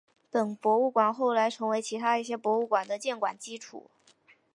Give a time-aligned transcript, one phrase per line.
[0.31, 3.91] 本博物馆后来成为其他一些博物馆的建馆基础。